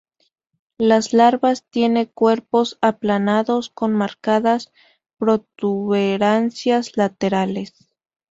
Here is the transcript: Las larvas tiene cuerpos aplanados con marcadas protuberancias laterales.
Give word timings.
Las 0.79 1.13
larvas 1.13 1.63
tiene 1.69 2.09
cuerpos 2.09 2.79
aplanados 2.81 3.69
con 3.69 3.93
marcadas 3.93 4.71
protuberancias 5.19 6.97
laterales. 6.97 7.75